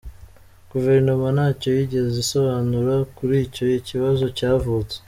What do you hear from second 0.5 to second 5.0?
Guverinoma ntacyo yigeze isobanura kuri icyo kibazo cyavutse.